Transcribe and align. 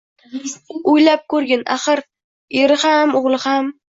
o`ylab 0.93 1.21
ko`rgin, 1.33 1.65
axir, 1.75 2.03
eri 2.63 2.81
ham, 2.87 3.15
o`g`li 3.21 3.41
ham 3.47 3.73